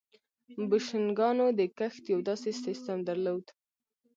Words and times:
بوشنګانو 0.69 1.45
د 1.59 1.61
کښت 1.77 2.03
یو 2.13 2.19
داسې 2.29 2.51
سیستم 2.63 2.97
درلود 3.07 3.45